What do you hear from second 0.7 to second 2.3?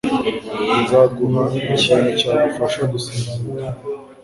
Nzaguha ikintu